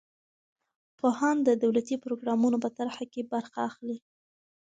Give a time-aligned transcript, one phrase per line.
[0.99, 3.97] پوهان د دولتي پروګرامونو په طرحه کې برخه اخلي.